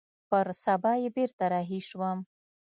[0.29, 2.19] پر سبا يې بېرته رهي سوم.